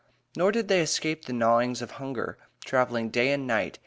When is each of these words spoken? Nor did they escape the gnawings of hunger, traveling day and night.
Nor 0.35 0.51
did 0.51 0.67
they 0.67 0.81
escape 0.81 1.25
the 1.25 1.31
gnawings 1.33 1.79
of 1.79 1.91
hunger, 2.01 2.39
traveling 2.65 3.11
day 3.11 3.31
and 3.31 3.45
night. 3.45 3.77